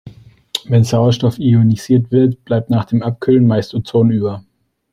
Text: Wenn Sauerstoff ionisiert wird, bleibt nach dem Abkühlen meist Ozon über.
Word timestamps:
Wenn 0.65 0.83
Sauerstoff 0.83 1.37
ionisiert 1.37 2.09
wird, 2.09 2.43
bleibt 2.43 2.71
nach 2.71 2.85
dem 2.85 3.03
Abkühlen 3.03 3.45
meist 3.45 3.75
Ozon 3.75 4.09
über. 4.09 4.43